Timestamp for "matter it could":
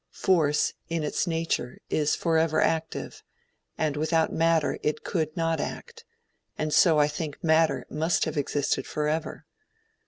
4.33-5.37